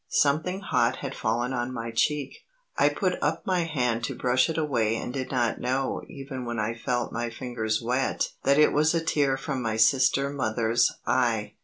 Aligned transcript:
Something 0.09 0.61
hot 0.61 0.95
had 1.01 1.13
fallen 1.13 1.53
on 1.53 1.71
my 1.71 1.91
cheek. 1.91 2.37
I 2.75 2.89
put 2.89 3.21
up 3.21 3.45
my 3.45 3.65
hand 3.65 4.03
to 4.05 4.15
brush 4.15 4.49
it 4.49 4.57
away 4.57 4.95
and 4.95 5.13
did 5.13 5.29
not 5.29 5.61
know 5.61 6.01
even 6.09 6.43
when 6.43 6.57
I 6.57 6.73
felt 6.73 7.13
my 7.13 7.29
fingers 7.29 7.83
wet 7.83 8.29
that 8.41 8.57
it 8.57 8.73
was 8.73 8.95
a 8.95 9.01
tear 9.05 9.37
from 9.37 9.61
my 9.61 9.77
sister 9.77 10.31
mother's 10.31 10.91
eye. 11.05 11.53